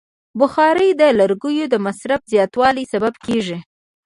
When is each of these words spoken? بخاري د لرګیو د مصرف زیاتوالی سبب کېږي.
بخاري 0.39 0.89
د 1.01 1.03
لرګیو 1.19 1.65
د 1.73 1.75
مصرف 1.85 2.21
زیاتوالی 2.31 2.83
سبب 2.93 3.13
کېږي. 3.25 3.57